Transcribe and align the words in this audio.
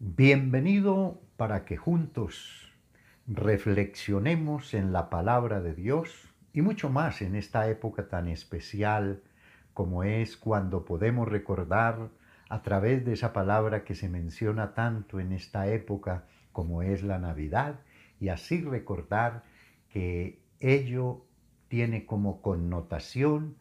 Bienvenido 0.00 1.20
para 1.36 1.64
que 1.64 1.76
juntos 1.76 2.72
reflexionemos 3.26 4.72
en 4.72 4.92
la 4.92 5.10
palabra 5.10 5.60
de 5.60 5.74
Dios 5.74 6.32
y 6.52 6.62
mucho 6.62 6.88
más 6.88 7.20
en 7.20 7.34
esta 7.34 7.68
época 7.68 8.08
tan 8.08 8.28
especial 8.28 9.24
como 9.74 10.04
es 10.04 10.36
cuando 10.36 10.84
podemos 10.84 11.26
recordar 11.26 12.10
a 12.48 12.62
través 12.62 13.04
de 13.04 13.14
esa 13.14 13.32
palabra 13.32 13.82
que 13.82 13.96
se 13.96 14.08
menciona 14.08 14.72
tanto 14.72 15.18
en 15.18 15.32
esta 15.32 15.66
época 15.66 16.28
como 16.52 16.82
es 16.82 17.02
la 17.02 17.18
Navidad 17.18 17.80
y 18.20 18.28
así 18.28 18.60
recordar 18.60 19.42
que 19.88 20.40
ello 20.60 21.24
tiene 21.66 22.06
como 22.06 22.40
connotación 22.40 23.56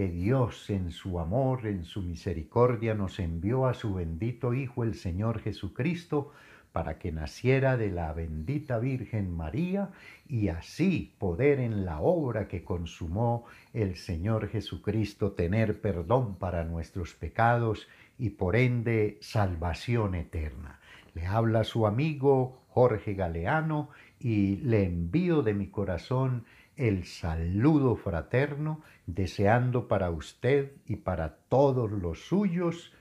que 0.00 0.08
Dios 0.08 0.70
en 0.70 0.92
su 0.92 1.20
amor, 1.20 1.66
en 1.66 1.84
su 1.84 2.00
misericordia, 2.00 2.94
nos 2.94 3.18
envió 3.18 3.66
a 3.66 3.74
su 3.74 3.92
bendito 3.92 4.54
Hijo, 4.54 4.82
el 4.82 4.94
Señor 4.94 5.40
Jesucristo, 5.40 6.32
para 6.72 6.98
que 6.98 7.12
naciera 7.12 7.76
de 7.76 7.90
la 7.90 8.10
bendita 8.14 8.78
Virgen 8.78 9.30
María 9.36 9.90
y 10.26 10.48
así 10.48 11.14
poder 11.18 11.60
en 11.60 11.84
la 11.84 12.00
obra 12.00 12.48
que 12.48 12.64
consumó 12.64 13.44
el 13.74 13.96
Señor 13.96 14.48
Jesucristo 14.48 15.32
tener 15.32 15.82
perdón 15.82 16.36
para 16.36 16.64
nuestros 16.64 17.12
pecados 17.12 17.86
y 18.16 18.30
por 18.30 18.56
ende 18.56 19.18
salvación 19.20 20.14
eterna. 20.14 20.80
Le 21.12 21.26
habla 21.26 21.62
su 21.62 21.86
amigo 21.86 22.62
Jorge 22.68 23.12
Galeano 23.12 23.90
y 24.18 24.56
le 24.62 24.84
envío 24.84 25.42
de 25.42 25.52
mi 25.52 25.66
corazón 25.66 26.46
el 26.80 27.04
saludo 27.04 27.94
fraterno, 27.94 28.80
deseando 29.06 29.86
para 29.86 30.10
usted 30.10 30.72
y 30.86 30.96
para 30.96 31.36
todos 31.48 31.92
los 31.92 32.26
suyos 32.26 32.92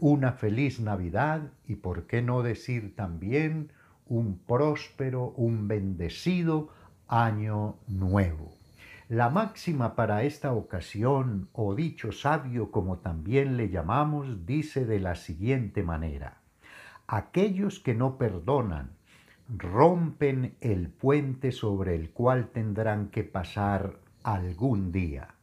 una 0.00 0.32
feliz 0.32 0.80
Navidad 0.80 1.52
y, 1.68 1.76
por 1.76 2.08
qué 2.08 2.20
no 2.20 2.42
decir 2.42 2.96
también, 2.96 3.72
un 4.08 4.38
próspero, 4.38 5.32
un 5.36 5.68
bendecido 5.68 6.70
año 7.06 7.76
nuevo. 7.86 8.50
La 9.08 9.30
máxima 9.30 9.94
para 9.94 10.24
esta 10.24 10.52
ocasión, 10.52 11.48
o 11.52 11.76
dicho 11.76 12.10
sabio 12.10 12.72
como 12.72 12.98
también 12.98 13.56
le 13.56 13.68
llamamos, 13.68 14.46
dice 14.46 14.84
de 14.84 14.98
la 14.98 15.14
siguiente 15.14 15.84
manera, 15.84 16.38
aquellos 17.06 17.78
que 17.78 17.94
no 17.94 18.18
perdonan, 18.18 18.90
rompen 19.56 20.54
el 20.60 20.88
puente 20.88 21.52
sobre 21.52 21.94
el 21.94 22.10
cual 22.10 22.48
tendrán 22.48 23.08
que 23.08 23.24
pasar 23.24 23.96
algún 24.22 24.92
día. 24.92 25.34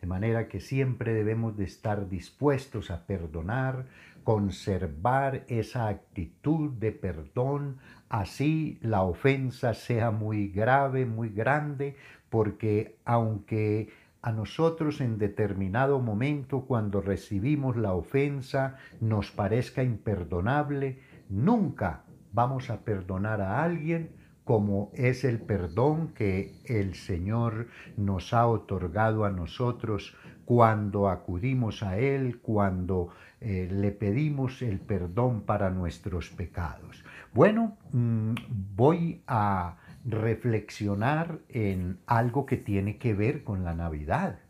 De 0.00 0.06
manera 0.06 0.48
que 0.48 0.60
siempre 0.60 1.14
debemos 1.14 1.56
de 1.56 1.64
estar 1.64 2.08
dispuestos 2.08 2.90
a 2.90 3.06
perdonar, 3.06 3.86
conservar 4.22 5.44
esa 5.48 5.88
actitud 5.88 6.72
de 6.72 6.92
perdón, 6.92 7.78
así 8.08 8.78
la 8.82 9.02
ofensa 9.02 9.74
sea 9.74 10.10
muy 10.10 10.48
grave, 10.48 11.06
muy 11.06 11.30
grande, 11.30 11.96
porque 12.28 12.96
aunque 13.04 13.90
a 14.20 14.32
nosotros 14.32 15.00
en 15.00 15.18
determinado 15.18 16.00
momento 16.00 16.62
cuando 16.62 17.00
recibimos 17.02 17.76
la 17.76 17.92
ofensa 17.92 18.78
nos 19.00 19.30
parezca 19.30 19.82
imperdonable, 19.82 20.98
nunca 21.28 22.03
vamos 22.34 22.68
a 22.68 22.80
perdonar 22.80 23.40
a 23.40 23.62
alguien 23.62 24.10
como 24.44 24.90
es 24.94 25.24
el 25.24 25.40
perdón 25.40 26.08
que 26.08 26.60
el 26.66 26.94
Señor 26.94 27.68
nos 27.96 28.34
ha 28.34 28.46
otorgado 28.46 29.24
a 29.24 29.30
nosotros 29.30 30.14
cuando 30.44 31.08
acudimos 31.08 31.82
a 31.82 31.96
Él, 31.98 32.40
cuando 32.40 33.08
eh, 33.40 33.68
le 33.70 33.90
pedimos 33.90 34.60
el 34.60 34.80
perdón 34.80 35.42
para 35.42 35.70
nuestros 35.70 36.28
pecados. 36.28 37.02
Bueno, 37.32 37.78
mm, 37.92 38.34
voy 38.76 39.22
a 39.26 39.78
reflexionar 40.04 41.38
en 41.48 41.98
algo 42.06 42.44
que 42.44 42.58
tiene 42.58 42.98
que 42.98 43.14
ver 43.14 43.44
con 43.44 43.64
la 43.64 43.74
Navidad. 43.74 44.40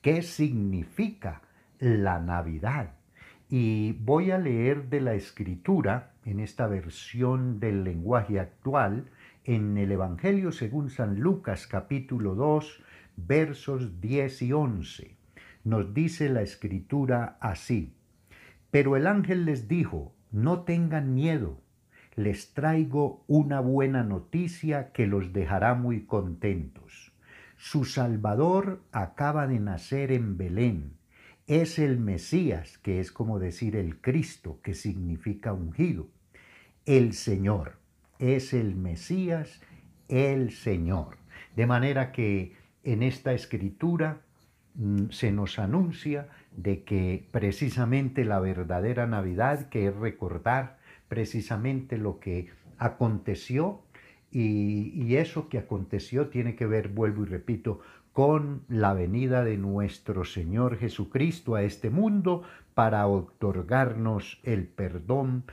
¿Qué 0.00 0.22
significa 0.22 1.42
la 1.78 2.18
Navidad? 2.18 2.94
Y 3.50 3.92
voy 3.92 4.30
a 4.30 4.38
leer 4.38 4.88
de 4.88 5.02
la 5.02 5.12
escritura, 5.12 6.11
en 6.24 6.40
esta 6.40 6.66
versión 6.66 7.60
del 7.60 7.84
lenguaje 7.84 8.38
actual, 8.38 9.10
en 9.44 9.76
el 9.76 9.92
Evangelio 9.92 10.52
según 10.52 10.90
San 10.90 11.20
Lucas 11.20 11.66
capítulo 11.66 12.34
2, 12.34 12.82
versos 13.16 14.00
10 14.00 14.42
y 14.42 14.52
11. 14.52 15.16
Nos 15.64 15.94
dice 15.94 16.28
la 16.28 16.42
escritura 16.42 17.36
así. 17.40 17.94
Pero 18.70 18.96
el 18.96 19.06
ángel 19.06 19.44
les 19.44 19.68
dijo, 19.68 20.14
no 20.30 20.62
tengan 20.62 21.14
miedo, 21.14 21.60
les 22.14 22.54
traigo 22.54 23.24
una 23.26 23.60
buena 23.60 24.02
noticia 24.02 24.92
que 24.92 25.06
los 25.06 25.32
dejará 25.32 25.74
muy 25.74 26.06
contentos. 26.06 27.12
Su 27.56 27.84
Salvador 27.84 28.82
acaba 28.92 29.46
de 29.46 29.60
nacer 29.60 30.12
en 30.12 30.36
Belén 30.36 31.01
es 31.46 31.78
el 31.78 31.98
Mesías, 31.98 32.78
que 32.78 33.00
es 33.00 33.10
como 33.10 33.38
decir 33.38 33.76
el 33.76 34.00
Cristo, 34.00 34.60
que 34.62 34.74
significa 34.74 35.52
ungido. 35.52 36.08
El 36.86 37.12
Señor 37.12 37.78
es 38.18 38.52
el 38.52 38.76
Mesías, 38.76 39.60
el 40.08 40.52
Señor. 40.52 41.16
De 41.56 41.66
manera 41.66 42.12
que 42.12 42.56
en 42.84 43.02
esta 43.02 43.32
escritura 43.32 44.20
mm, 44.74 45.10
se 45.10 45.32
nos 45.32 45.58
anuncia 45.58 46.28
de 46.56 46.84
que 46.84 47.26
precisamente 47.30 48.24
la 48.24 48.40
verdadera 48.40 49.06
Navidad, 49.06 49.68
que 49.68 49.86
es 49.86 49.96
recordar 49.96 50.78
precisamente 51.08 51.98
lo 51.98 52.20
que 52.20 52.50
aconteció, 52.78 53.82
y, 54.30 54.92
y, 54.94 55.16
eso 55.16 55.50
que 55.50 55.58
aconteció 55.58 56.28
tiene 56.28 56.56
que 56.56 56.64
ver, 56.64 56.88
vuelvo 56.88 57.24
y 57.24 57.26
repito, 57.26 57.80
con 58.12 58.62
la 58.68 58.92
venida 58.92 59.42
de 59.44 59.56
nuestro 59.56 60.24
Señor 60.24 60.76
Jesucristo 60.76 61.54
a 61.54 61.62
este 61.62 61.90
mundo 61.90 62.42
para 62.74 63.06
otorgarnos 63.06 64.40
el 64.42 64.66
perdón 64.66 65.44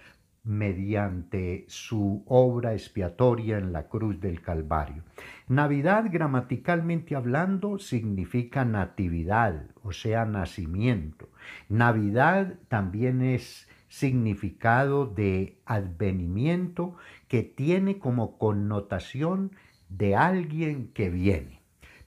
mediante 0.44 1.66
su 1.68 2.24
obra 2.28 2.74
expiatoria 2.74 3.58
en 3.58 3.72
la 3.72 3.88
cruz 3.88 4.20
del 4.20 4.42
Calvario. 4.42 5.04
Navidad, 5.48 6.06
gramaticalmente 6.12 7.16
hablando, 7.16 7.78
significa 7.78 8.66
natividad, 8.66 9.68
o 9.84 9.92
sea, 9.92 10.26
nacimiento. 10.26 11.30
Navidad 11.68 12.56
también 12.68 13.22
es 13.22 13.68
significado 13.90 15.06
de 15.06 15.60
advenimiento 15.66 16.96
que 17.28 17.44
tiene 17.44 18.00
como 18.00 18.38
connotación 18.38 19.52
de 19.90 20.16
alguien 20.16 20.92
que 20.94 21.10
viene. 21.10 21.59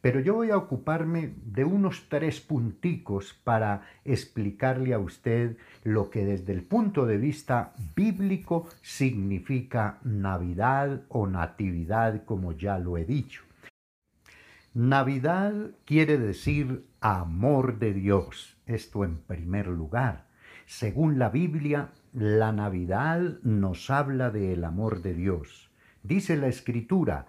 Pero 0.03 0.19
yo 0.19 0.35
voy 0.35 0.51
a 0.51 0.57
ocuparme 0.57 1.33
de 1.47 1.65
unos 1.65 2.09
tres 2.09 2.41
punticos 2.41 3.35
para 3.45 3.83
explicarle 4.05 4.95
a 4.95 4.99
usted 4.99 5.57
lo 5.85 6.11
que 6.11 6.25
desde 6.25 6.53
el 6.53 6.65
punto 6.65 7.07
de 7.07 7.19
vista 7.19 7.73
bíblico 7.95 8.67
significa 8.83 10.01
Navidad 10.03 11.03
o 11.09 11.29
Natividad, 11.29 12.25
como 12.25 12.51
ya 12.51 12.81
lo 12.81 12.99
he 12.99 13.05
dicho. 13.05 13.45
Navidad 14.75 15.71
quiere 15.85 16.19
decir 16.19 16.85
amor 17.01 17.79
de 17.79 17.93
Dios, 17.93 18.57
esto 18.67 19.05
en 19.05 19.19
primer 19.19 19.69
lugar. 19.69 20.27
Según 20.67 21.21
la 21.21 21.29
Biblia, 21.29 21.91
la 22.13 22.51
Navidad 22.51 23.21
nos 23.45 23.89
habla 23.89 24.31
del 24.31 24.65
amor 24.65 25.01
de 25.01 25.15
Dios. 25.15 25.71
Dice 26.03 26.37
la 26.37 26.49
Escritura, 26.49 27.29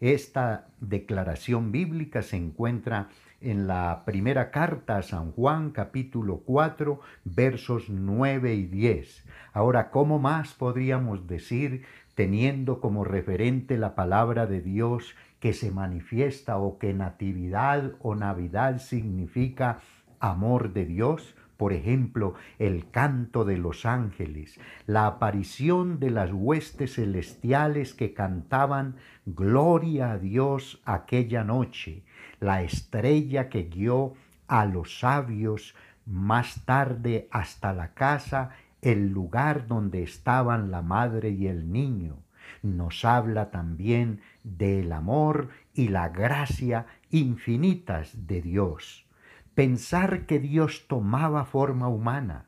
Esta 0.00 0.66
declaración 0.80 1.70
bíblica 1.70 2.22
se 2.22 2.36
encuentra 2.36 3.08
en 3.40 3.66
la 3.66 4.02
primera 4.04 4.50
carta 4.50 4.96
a 4.96 5.02
San 5.02 5.30
Juan 5.32 5.70
capítulo 5.70 6.42
4 6.44 7.00
versos 7.24 7.90
9 7.90 8.54
y 8.54 8.66
10. 8.66 9.24
Ahora, 9.52 9.90
¿cómo 9.90 10.18
más 10.18 10.54
podríamos 10.54 11.26
decir 11.28 11.84
teniendo 12.14 12.80
como 12.80 13.04
referente 13.04 13.78
la 13.78 13.94
palabra 13.94 14.46
de 14.46 14.60
Dios 14.60 15.14
que 15.40 15.52
se 15.52 15.70
manifiesta 15.70 16.58
o 16.58 16.78
que 16.78 16.92
natividad 16.94 17.92
o 18.00 18.14
navidad 18.14 18.78
significa 18.78 19.78
amor 20.18 20.72
de 20.72 20.86
Dios? 20.86 21.36
Por 21.56 21.72
ejemplo, 21.72 22.34
el 22.58 22.90
canto 22.90 23.44
de 23.44 23.58
los 23.58 23.86
ángeles, 23.86 24.58
la 24.86 25.06
aparición 25.06 26.00
de 26.00 26.10
las 26.10 26.30
huestes 26.32 26.94
celestiales 26.94 27.94
que 27.94 28.12
cantaban 28.12 28.96
Gloria 29.26 30.12
a 30.12 30.18
Dios 30.18 30.80
aquella 30.84 31.44
noche, 31.44 32.02
la 32.40 32.62
estrella 32.62 33.48
que 33.48 33.64
guió 33.64 34.14
a 34.48 34.66
los 34.66 34.98
sabios 34.98 35.74
más 36.06 36.64
tarde 36.64 37.28
hasta 37.30 37.72
la 37.72 37.94
casa, 37.94 38.50
el 38.82 39.08
lugar 39.08 39.66
donde 39.66 40.02
estaban 40.02 40.70
la 40.70 40.82
madre 40.82 41.30
y 41.30 41.46
el 41.46 41.72
niño. 41.72 42.18
Nos 42.62 43.04
habla 43.04 43.50
también 43.50 44.20
del 44.42 44.92
amor 44.92 45.48
y 45.72 45.88
la 45.88 46.10
gracia 46.10 46.86
infinitas 47.10 48.26
de 48.26 48.42
Dios. 48.42 49.03
Pensar 49.54 50.26
que 50.26 50.40
Dios 50.40 50.86
tomaba 50.88 51.44
forma 51.44 51.86
humana, 51.86 52.46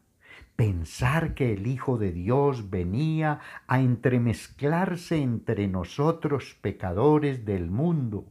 pensar 0.57 1.35
que 1.35 1.53
el 1.53 1.69
Hijo 1.69 1.99
de 1.99 2.11
Dios 2.11 2.71
venía 2.71 3.41
a 3.69 3.81
entremezclarse 3.81 5.19
entre 5.19 5.69
nosotros 5.69 6.57
pecadores 6.61 7.45
del 7.45 7.71
mundo. 7.71 8.27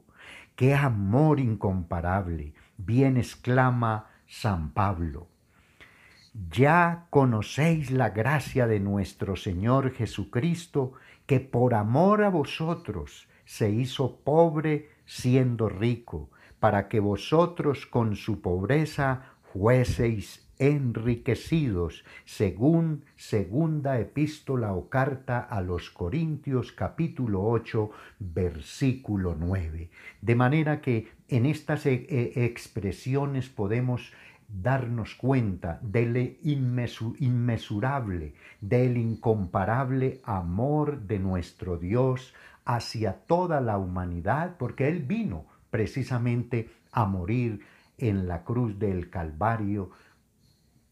¡Qué 0.55 0.73
amor 0.73 1.39
incomparable! 1.39 2.53
Bien 2.77 3.15
exclama 3.15 4.07
San 4.27 4.71
Pablo. 4.71 5.27
Ya 6.51 7.07
conocéis 7.11 7.91
la 7.91 8.09
gracia 8.09 8.67
de 8.67 8.81
nuestro 8.81 9.37
Señor 9.37 9.91
Jesucristo, 9.93 10.93
que 11.25 11.39
por 11.39 11.73
amor 11.73 12.23
a 12.23 12.29
vosotros 12.29 13.29
se 13.45 13.69
hizo 13.69 14.17
pobre 14.17 14.89
siendo 15.05 15.69
rico, 15.69 16.29
para 16.65 16.87
que 16.87 16.99
vosotros 16.99 17.85
con 17.85 18.15
su 18.15 18.41
pobreza 18.41 19.35
fueseis 19.53 20.49
enriquecidos, 20.57 22.03
según 22.25 23.03
segunda 23.15 23.99
epístola 23.99 24.73
o 24.73 24.89
carta 24.89 25.41
a 25.41 25.61
los 25.61 25.91
Corintios 25.91 26.71
capítulo 26.71 27.43
8 27.43 27.91
versículo 28.17 29.35
9. 29.39 29.91
De 30.21 30.35
manera 30.35 30.81
que 30.81 31.07
en 31.27 31.45
estas 31.45 31.85
e, 31.85 32.07
e, 32.09 32.45
expresiones 32.45 33.47
podemos 33.47 34.11
darnos 34.49 35.13
cuenta 35.13 35.77
del 35.83 36.39
inmesurable, 37.19 38.33
del 38.59 38.97
incomparable 38.97 40.19
amor 40.23 41.01
de 41.01 41.19
nuestro 41.19 41.77
Dios 41.77 42.33
hacia 42.65 43.13
toda 43.13 43.61
la 43.61 43.77
humanidad, 43.77 44.55
porque 44.57 44.87
Él 44.87 45.03
vino 45.03 45.45
precisamente 45.75 46.69
a 46.93 47.03
morir 47.03 47.59
en 47.97 48.29
la 48.29 48.45
cruz 48.45 48.79
del 48.79 49.09
Calvario. 49.09 49.89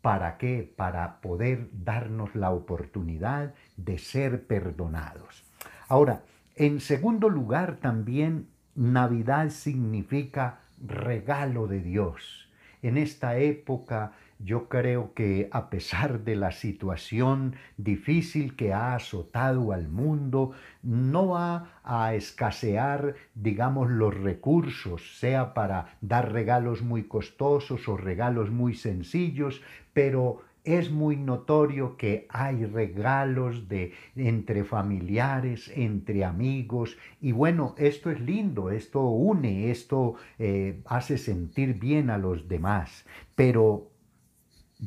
¿Para 0.02 0.38
qué? 0.38 0.70
Para 0.76 1.22
poder 1.22 1.70
darnos 1.72 2.36
la 2.36 2.52
oportunidad 2.52 3.54
de 3.78 3.98
ser 3.98 4.46
perdonados. 4.46 5.46
Ahora, 5.88 6.24
en 6.58 6.82
segundo 6.82 7.30
lugar, 7.30 7.78
también 7.78 8.50
Navidad 8.76 9.52
significa 9.52 10.60
regalo 10.86 11.68
de 11.68 11.80
Dios. 11.80 12.50
En 12.82 12.98
esta 12.98 13.38
época 13.38 14.12
yo 14.44 14.68
creo 14.68 15.14
que 15.14 15.48
a 15.52 15.70
pesar 15.70 16.24
de 16.24 16.36
la 16.36 16.52
situación 16.52 17.56
difícil 17.78 18.56
que 18.56 18.74
ha 18.74 18.96
azotado 18.96 19.72
al 19.72 19.88
mundo, 19.90 20.52
no 20.82 21.30
va 21.30 21.80
a 21.84 22.14
escasear, 22.16 23.16
digamos, 23.36 23.90
los 23.90 24.14
recursos, 24.14 25.18
sea 25.18 25.54
para 25.54 25.98
dar 26.02 26.32
regalos 26.32 26.82
muy 26.82 27.04
costosos 27.04 27.88
o 27.88 27.98
regalos 27.98 28.52
muy 28.52 28.74
sencillos, 28.74 29.62
pero 29.94 30.42
es 30.64 30.92
muy 30.92 31.18
notorio 31.18 31.98
que 31.98 32.26
hay 32.30 32.66
regalos 32.66 33.68
de 33.68 33.92
entre 34.16 34.64
familiares, 34.64 35.72
entre 35.76 36.24
amigos, 36.24 36.98
y 37.22 37.34
bueno, 37.34 37.76
esto 37.78 38.10
es 38.10 38.22
lindo, 38.22 38.72
esto 38.72 39.02
une, 39.02 39.72
esto 39.72 40.16
eh, 40.40 40.82
hace 40.86 41.18
sentir 41.18 41.80
bien 41.80 42.10
a 42.10 42.18
los 42.18 42.48
demás, 42.48 43.06
pero 43.36 43.93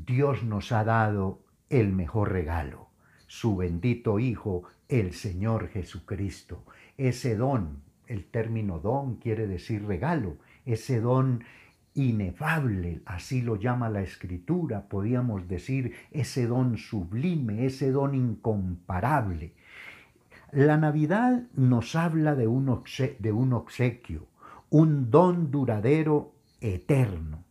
Dios 0.04 0.42
nos 0.44 0.72
ha 0.72 0.84
dado 0.84 1.40
el 1.70 1.90
mejor 1.90 2.30
regalo, 2.30 2.90
su 3.26 3.56
bendito 3.56 4.18
Hijo, 4.18 4.64
el 4.88 5.14
Señor 5.14 5.68
Jesucristo. 5.68 6.64
Ese 6.98 7.34
don, 7.34 7.82
el 8.06 8.26
término 8.26 8.78
don 8.78 9.16
quiere 9.16 9.46
decir 9.46 9.86
regalo, 9.86 10.36
ese 10.66 11.00
don 11.00 11.44
inefable, 11.94 13.00
así 13.06 13.40
lo 13.40 13.56
llama 13.56 13.88
la 13.88 14.02
escritura, 14.02 14.86
podríamos 14.86 15.48
decir, 15.48 15.94
ese 16.10 16.46
don 16.46 16.76
sublime, 16.76 17.64
ese 17.64 17.90
don 17.90 18.14
incomparable. 18.14 19.54
La 20.52 20.76
Navidad 20.76 21.44
nos 21.54 21.96
habla 21.96 22.34
de 22.34 22.46
un, 22.46 22.68
obsequio, 22.68 24.26
un 24.68 25.10
don 25.10 25.50
duradero 25.50 26.34
eterno. 26.60 27.45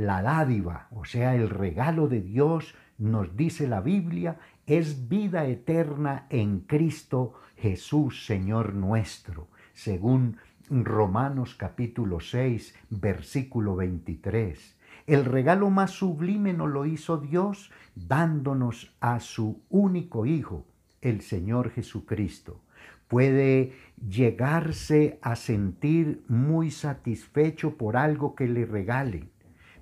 La 0.00 0.22
dádiva, 0.22 0.88
o 0.92 1.04
sea, 1.04 1.34
el 1.34 1.50
regalo 1.50 2.08
de 2.08 2.22
Dios, 2.22 2.74
nos 2.96 3.36
dice 3.36 3.68
la 3.68 3.82
Biblia, 3.82 4.38
es 4.64 5.10
vida 5.10 5.44
eterna 5.44 6.26
en 6.30 6.60
Cristo 6.60 7.34
Jesús, 7.54 8.24
Señor 8.24 8.72
nuestro, 8.72 9.48
según 9.74 10.38
Romanos 10.70 11.54
capítulo 11.54 12.20
6, 12.20 12.74
versículo 12.88 13.76
23. 13.76 14.78
El 15.06 15.26
regalo 15.26 15.68
más 15.68 15.90
sublime 15.90 16.54
nos 16.54 16.70
lo 16.70 16.86
hizo 16.86 17.18
Dios 17.18 17.70
dándonos 17.94 18.96
a 19.00 19.20
su 19.20 19.60
único 19.68 20.24
Hijo, 20.24 20.64
el 21.02 21.20
Señor 21.20 21.72
Jesucristo. 21.72 22.62
Puede 23.06 23.74
llegarse 24.08 25.18
a 25.20 25.36
sentir 25.36 26.24
muy 26.26 26.70
satisfecho 26.70 27.76
por 27.76 27.98
algo 27.98 28.34
que 28.34 28.48
le 28.48 28.64
regalen, 28.64 29.28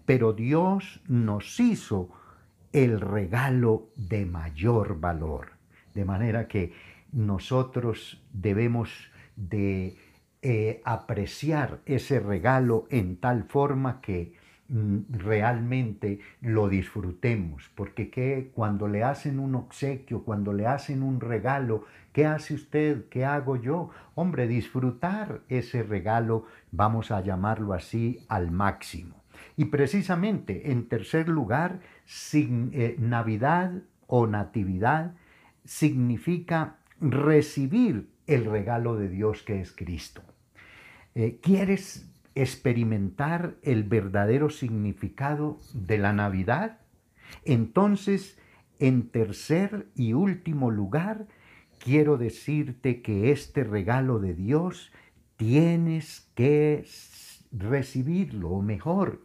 pero 0.08 0.32
Dios 0.32 1.02
nos 1.06 1.60
hizo 1.60 2.08
el 2.72 2.98
regalo 2.98 3.90
de 3.94 4.24
mayor 4.24 4.98
valor. 5.00 5.50
De 5.92 6.06
manera 6.06 6.48
que 6.48 6.72
nosotros 7.12 8.24
debemos 8.32 8.88
de 9.36 9.98
eh, 10.40 10.80
apreciar 10.86 11.80
ese 11.84 12.20
regalo 12.20 12.86
en 12.88 13.16
tal 13.16 13.44
forma 13.44 14.00
que 14.00 14.32
mm, 14.68 14.98
realmente 15.10 16.20
lo 16.40 16.70
disfrutemos, 16.70 17.70
porque 17.74 18.08
que 18.08 18.50
cuando 18.54 18.88
le 18.88 19.04
hacen 19.04 19.38
un 19.38 19.56
obsequio, 19.56 20.24
cuando 20.24 20.54
le 20.54 20.66
hacen 20.66 21.02
un 21.02 21.20
regalo, 21.20 21.84
¿qué 22.14 22.24
hace 22.24 22.54
usted? 22.54 23.10
¿Qué 23.10 23.26
hago 23.26 23.56
yo? 23.56 23.90
Hombre, 24.14 24.46
disfrutar 24.46 25.42
ese 25.50 25.82
regalo, 25.82 26.46
vamos 26.72 27.10
a 27.10 27.20
llamarlo 27.20 27.74
así, 27.74 28.24
al 28.30 28.50
máximo. 28.50 29.18
Y 29.58 29.64
precisamente, 29.64 30.70
en 30.70 30.86
tercer 30.86 31.28
lugar, 31.28 31.80
sin, 32.04 32.70
eh, 32.72 32.94
Navidad 33.00 33.82
o 34.06 34.28
Natividad 34.28 35.16
significa 35.64 36.76
recibir 37.00 38.08
el 38.28 38.44
regalo 38.44 38.94
de 38.94 39.08
Dios 39.08 39.42
que 39.42 39.60
es 39.60 39.72
Cristo. 39.72 40.22
Eh, 41.16 41.40
¿Quieres 41.42 42.08
experimentar 42.36 43.56
el 43.62 43.82
verdadero 43.82 44.48
significado 44.48 45.58
de 45.74 45.98
la 45.98 46.12
Navidad? 46.12 46.78
Entonces, 47.44 48.38
en 48.78 49.08
tercer 49.08 49.88
y 49.96 50.12
último 50.12 50.70
lugar, 50.70 51.26
quiero 51.80 52.16
decirte 52.16 53.02
que 53.02 53.32
este 53.32 53.64
regalo 53.64 54.20
de 54.20 54.34
Dios 54.34 54.92
tienes 55.36 56.30
que 56.36 56.84
recibirlo, 57.50 58.50
o 58.50 58.62
mejor, 58.62 59.24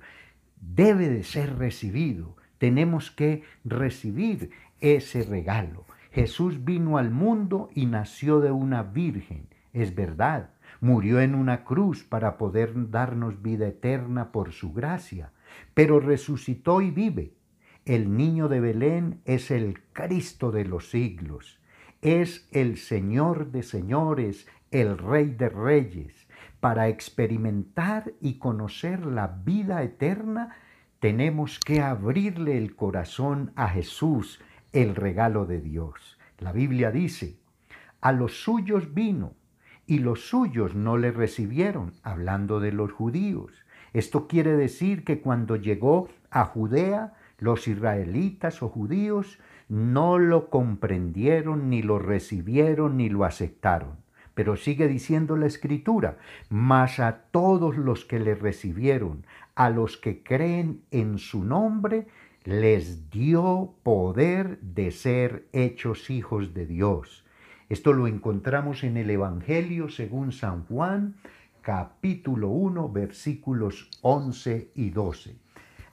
debe 0.76 1.10
de 1.10 1.24
ser 1.24 1.58
recibido. 1.58 2.36
Tenemos 2.58 3.12
que 3.12 3.44
recibir 3.64 4.52
ese 4.80 5.24
regalo. 5.24 5.86
Jesús 6.12 6.64
vino 6.64 6.98
al 6.98 7.10
mundo 7.10 7.70
y 7.74 7.86
nació 7.88 8.40
de 8.40 8.52
una 8.52 8.84
virgen, 8.84 9.48
es 9.74 9.96
verdad. 9.96 10.52
Murió 10.80 11.22
en 11.22 11.34
una 11.34 11.64
cruz 11.64 12.04
para 12.04 12.38
poder 12.38 12.92
darnos 12.92 13.42
vida 13.42 13.68
eterna 13.68 14.32
por 14.32 14.52
su 14.52 14.74
gracia, 14.74 15.32
pero 15.74 16.00
resucitó 16.00 16.82
y 16.82 16.92
vive. 16.92 17.34
El 17.86 18.16
niño 18.16 18.48
de 18.48 18.60
Belén 18.60 19.22
es 19.26 19.52
el 19.52 19.82
Cristo 19.92 20.52
de 20.52 20.66
los 20.66 20.90
siglos, 20.90 21.60
es 22.02 22.48
el 22.52 22.78
Señor 22.78 23.52
de 23.52 23.64
señores, 23.64 24.48
el 24.72 24.98
Rey 24.98 25.32
de 25.32 25.50
reyes. 25.50 26.23
Para 26.64 26.88
experimentar 26.88 28.14
y 28.22 28.36
conocer 28.36 29.06
la 29.06 29.28
vida 29.28 29.84
eterna, 29.84 30.56
tenemos 31.02 31.60
que 31.60 31.82
abrirle 31.82 32.58
el 32.58 32.78
corazón 32.78 33.52
a 33.58 33.68
Jesús, 33.68 34.40
el 34.72 34.96
regalo 34.96 35.46
de 35.46 35.60
Dios. 35.60 36.18
La 36.40 36.54
Biblia 36.54 36.90
dice, 36.90 37.38
a 38.00 38.14
los 38.14 38.42
suyos 38.46 38.94
vino 38.94 39.34
y 39.86 40.00
los 40.00 40.30
suyos 40.30 40.74
no 40.74 40.96
le 40.96 41.12
recibieron, 41.12 41.92
hablando 42.02 42.62
de 42.62 42.72
los 42.72 42.94
judíos. 42.94 43.52
Esto 43.92 44.30
quiere 44.30 44.56
decir 44.56 45.04
que 45.04 45.20
cuando 45.20 45.58
llegó 45.58 46.08
a 46.32 46.46
Judea, 46.46 47.14
Los 47.40 47.68
israelitas 47.68 48.64
o 48.64 48.70
judíos 48.70 49.38
no 49.68 50.18
lo 50.18 50.50
comprendieron, 50.50 51.70
ni 51.70 51.82
lo 51.82 52.00
recibieron, 52.00 52.96
ni 52.96 53.10
lo 53.10 53.26
aceptaron. 53.26 54.03
Pero 54.34 54.58
sigue 54.58 54.88
diciendo 54.88 55.38
la 55.38 55.46
escritura, 55.46 56.18
mas 56.50 57.00
a 57.00 57.26
todos 57.32 57.78
los 57.78 58.06
que 58.06 58.20
le 58.20 58.36
recibieron, 58.36 59.26
a 59.56 59.70
los 59.70 59.98
que 59.98 60.24
creen 60.24 60.82
en 60.92 61.20
su 61.20 61.44
nombre, 61.44 62.08
les 62.44 63.10
dio 63.10 63.76
poder 63.84 64.60
de 64.60 64.92
ser 64.92 65.48
hechos 65.54 66.10
hijos 66.10 66.54
de 66.54 66.66
Dios. 66.66 67.24
Esto 67.70 67.94
lo 67.94 68.08
encontramos 68.08 68.84
en 68.84 68.98
el 68.98 69.10
Evangelio 69.10 69.90
según 69.90 70.32
San 70.32 70.66
Juan, 70.66 71.16
capítulo 71.62 72.50
1, 72.50 72.90
versículos 72.90 73.90
11 74.02 74.72
y 74.76 74.90
12. 74.90 75.38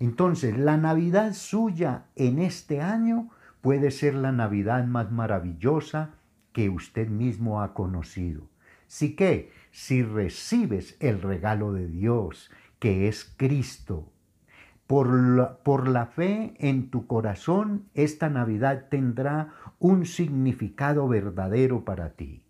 Entonces, 0.00 0.58
la 0.58 0.76
Navidad 0.76 1.34
suya 1.34 2.06
en 2.16 2.38
este 2.38 2.80
año 2.80 3.28
puede 3.60 3.90
ser 3.90 4.14
la 4.14 4.32
Navidad 4.32 4.86
más 4.86 5.12
maravillosa 5.12 6.10
que 6.52 6.68
usted 6.68 7.08
mismo 7.08 7.62
ha 7.62 7.74
conocido. 7.74 8.48
Si 8.86 9.14
que, 9.14 9.52
si 9.70 10.02
recibes 10.02 10.96
el 11.00 11.22
regalo 11.22 11.72
de 11.72 11.86
Dios, 11.86 12.50
que 12.78 13.08
es 13.08 13.32
Cristo, 13.36 14.10
por 14.86 15.12
la, 15.12 15.58
por 15.58 15.86
la, 15.86 16.06
fe 16.06 16.54
en 16.58 16.90
tu 16.90 17.06
corazón, 17.06 17.88
esta 17.94 18.28
Navidad 18.28 18.86
tendrá 18.90 19.54
un 19.78 20.06
significado 20.06 21.06
verdadero 21.06 21.84
para 21.84 22.14
ti. 22.14 22.42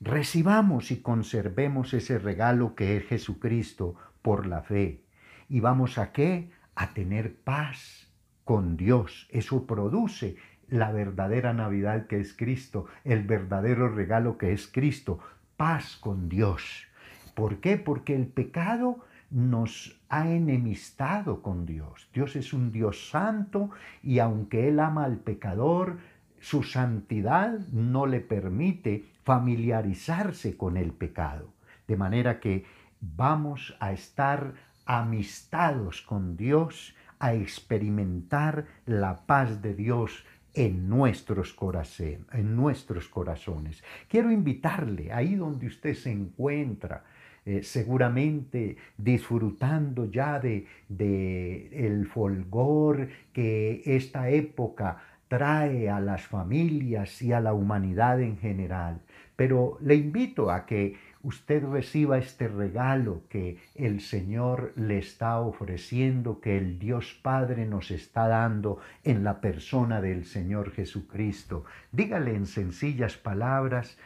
Recibamos 0.00 0.90
y 0.90 1.02
conservemos 1.02 1.92
ese 1.92 2.18
regalo 2.18 2.74
que 2.74 2.96
es 2.96 3.04
Jesucristo 3.04 3.94
por 4.22 4.46
la 4.46 4.62
fe. 4.62 5.04
¿Y 5.48 5.60
vamos 5.60 5.98
a 5.98 6.12
qué? 6.12 6.50
A 6.74 6.94
tener 6.94 7.36
paz 7.36 8.10
con 8.44 8.76
Dios. 8.76 9.28
Eso 9.30 9.66
produce 9.66 10.36
la 10.72 10.90
verdadera 10.90 11.52
Navidad 11.52 12.06
que 12.06 12.18
es 12.18 12.32
Cristo, 12.34 12.86
el 13.04 13.24
verdadero 13.24 13.90
regalo 13.90 14.38
que 14.38 14.52
es 14.52 14.66
Cristo, 14.66 15.18
paz 15.58 15.98
con 16.00 16.30
Dios. 16.30 16.86
¿Por 17.34 17.58
qué? 17.58 17.76
Porque 17.76 18.16
el 18.16 18.26
pecado 18.26 18.98
nos 19.30 20.00
ha 20.08 20.30
enemistado 20.30 21.42
con 21.42 21.66
Dios. 21.66 22.08
Dios 22.14 22.36
es 22.36 22.54
un 22.54 22.72
Dios 22.72 23.10
santo 23.10 23.70
y 24.02 24.18
aunque 24.18 24.68
Él 24.68 24.80
ama 24.80 25.04
al 25.04 25.18
pecador, 25.18 25.98
su 26.40 26.62
santidad 26.62 27.58
no 27.68 28.06
le 28.06 28.20
permite 28.20 29.04
familiarizarse 29.24 30.56
con 30.56 30.78
el 30.78 30.92
pecado. 30.92 31.52
De 31.86 31.98
manera 31.98 32.40
que 32.40 32.64
vamos 33.00 33.76
a 33.78 33.92
estar 33.92 34.54
amistados 34.86 36.00
con 36.00 36.36
Dios, 36.38 36.94
a 37.18 37.34
experimentar 37.34 38.66
la 38.86 39.26
paz 39.26 39.60
de 39.60 39.74
Dios 39.74 40.24
en 40.54 40.88
nuestros, 40.88 41.56
en 42.32 42.56
nuestros 42.56 43.08
corazones. 43.08 43.82
Quiero 44.08 44.30
invitarle, 44.30 45.12
ahí 45.12 45.34
donde 45.34 45.66
usted 45.66 45.94
se 45.94 46.10
encuentra, 46.10 47.04
eh, 47.44 47.62
seguramente 47.62 48.76
disfrutando 48.96 50.10
ya 50.10 50.38
de, 50.38 50.66
de 50.88 51.86
el 51.86 52.06
folgor 52.06 53.08
que 53.32 53.82
esta 53.84 54.30
época 54.30 55.02
trae 55.26 55.88
a 55.88 55.98
las 55.98 56.22
familias 56.26 57.22
y 57.22 57.32
a 57.32 57.40
la 57.40 57.54
humanidad 57.54 58.20
en 58.20 58.36
general. 58.36 59.00
Pero 59.34 59.78
le 59.80 59.94
invito 59.94 60.50
a 60.50 60.66
que 60.66 60.94
usted 61.22 61.64
reciba 61.64 62.18
este 62.18 62.48
regalo 62.48 63.22
que 63.28 63.58
el 63.74 64.00
Señor 64.00 64.72
le 64.76 64.98
está 64.98 65.38
ofreciendo, 65.40 66.40
que 66.40 66.56
el 66.58 66.78
Dios 66.78 67.18
Padre 67.22 67.66
nos 67.66 67.90
está 67.90 68.28
dando 68.28 68.78
en 69.04 69.24
la 69.24 69.40
persona 69.40 70.00
del 70.00 70.24
Señor 70.24 70.72
Jesucristo. 70.72 71.64
Dígale 71.92 72.34
en 72.34 72.46
sencillas 72.46 73.16
palabras, 73.16 73.98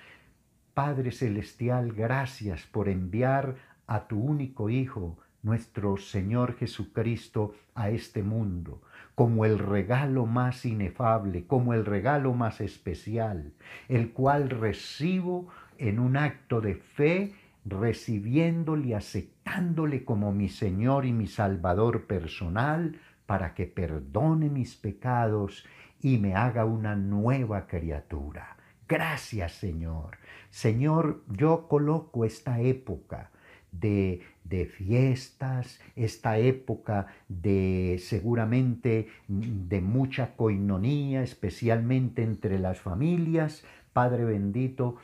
Padre 0.75 1.11
Celestial, 1.11 1.93
gracias 1.93 2.67
por 2.67 2.89
enviar 2.89 3.57
a 3.87 4.07
tu 4.09 4.21
único 4.21 4.69
Hijo, 4.69 5.19
nuestro 5.43 5.97
Señor 5.97 6.57
Jesucristo, 6.57 7.55
a 7.75 7.91
este 7.91 8.23
mundo 8.23 8.81
como 9.17 9.47
el 9.47 9.59
regalo 9.59 10.27
más 10.27 10.67
inefable, 10.67 11.47
como 11.47 11.73
el 11.73 11.87
regalo 11.87 12.35
más 12.35 12.61
especial, 12.61 13.55
el 13.89 14.13
cual 14.13 14.51
recibo 14.51 15.49
en 15.79 15.99
un 15.99 16.17
acto 16.17 16.61
de 16.61 16.75
fe, 16.75 17.35
recibiéndole 17.65 18.89
y 18.89 18.93
aceptándole 18.93 20.05
como 20.05 20.33
mi 20.33 20.49
Señor 20.49 21.05
y 21.05 21.13
mi 21.13 21.27
Salvador 21.27 22.07
personal, 22.07 22.99
para 23.27 23.55
que 23.55 23.67
perdone 23.67 24.49
mis 24.49 24.77
pecados 24.77 25.67
y 26.01 26.19
me 26.19 26.35
haga 26.35 26.65
una 26.65 26.95
nueva 26.95 27.67
criatura. 27.67 28.57
Gracias 28.89 29.53
Señor. 29.53 30.19
Señor, 30.51 31.25
yo 31.29 31.67
coloco 31.69 32.25
esta 32.25 32.61
época 32.61 33.31
de, 33.73 34.23
de, 34.45 34.67
fiestas, 34.67 35.81
esta 35.97 36.39
época 36.39 37.09
de 37.29 37.97
seguramente 37.99 39.09
de 39.27 39.81
mucha 39.81 40.37
coinonía, 40.37 41.23
especialmente 41.23 42.23
entre 42.23 42.59
las 42.59 42.81
familias. 42.81 43.65
Padre 43.93 44.25
bendito, 44.25 44.97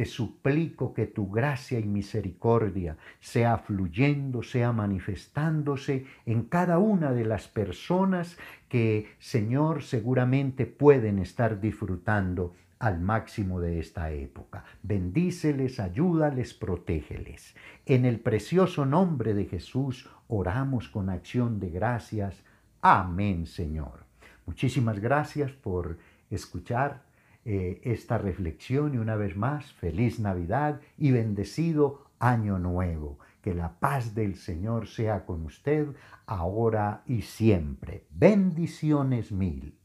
te 0.00 0.06
suplico 0.06 0.94
que 0.94 1.06
tu 1.06 1.30
gracia 1.30 1.78
y 1.78 1.84
misericordia 1.84 2.96
sea 3.20 3.58
fluyendo, 3.58 4.42
sea 4.42 4.72
manifestándose 4.72 6.06
en 6.24 6.44
cada 6.44 6.78
una 6.78 7.12
de 7.12 7.26
las 7.26 7.48
personas 7.48 8.38
que, 8.70 9.10
Señor, 9.18 9.82
seguramente 9.82 10.64
pueden 10.64 11.18
estar 11.18 11.60
disfrutando 11.60 12.54
al 12.78 12.98
máximo 12.98 13.60
de 13.60 13.78
esta 13.78 14.10
época. 14.10 14.64
Bendíceles, 14.82 15.78
ayúdales, 15.78 16.54
protégeles. 16.54 17.54
En 17.84 18.06
el 18.06 18.20
precioso 18.20 18.86
nombre 18.86 19.34
de 19.34 19.44
Jesús 19.44 20.08
oramos 20.28 20.88
con 20.88 21.10
acción 21.10 21.60
de 21.60 21.68
gracias. 21.68 22.42
Amén, 22.80 23.44
Señor. 23.44 24.04
Muchísimas 24.46 24.98
gracias 24.98 25.52
por 25.52 25.98
escuchar 26.30 27.09
eh, 27.44 27.80
esta 27.84 28.18
reflexión 28.18 28.94
y 28.94 28.98
una 28.98 29.16
vez 29.16 29.36
más, 29.36 29.72
feliz 29.72 30.20
Navidad 30.20 30.80
y 30.98 31.10
bendecido 31.10 32.04
año 32.18 32.58
nuevo. 32.58 33.18
Que 33.42 33.54
la 33.54 33.78
paz 33.80 34.14
del 34.14 34.36
Señor 34.36 34.86
sea 34.86 35.24
con 35.24 35.46
usted 35.46 35.88
ahora 36.26 37.02
y 37.06 37.22
siempre. 37.22 38.04
Bendiciones 38.10 39.32
mil. 39.32 39.79